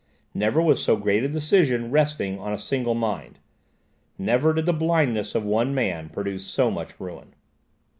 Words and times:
Never 0.33 0.63
was 0.63 0.81
so 0.81 0.95
great 0.97 1.23
a 1.23 1.27
decision 1.29 1.91
resting 1.91 2.39
on 2.39 2.51
a 2.51 2.57
single 2.57 2.95
mind; 2.95 3.37
never 4.17 4.51
did 4.51 4.65
the 4.65 4.73
blindness 4.73 5.35
of 5.35 5.45
one 5.45 5.75
man 5.75 6.09
produce 6.09 6.43
so 6.47 6.71
much 6.71 6.99
ruin. 6.99 7.35